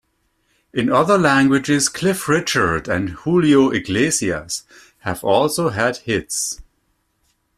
[0.73, 4.63] In other languages, Cliff Richard and Julio Iglesias
[5.01, 6.59] have also had hits.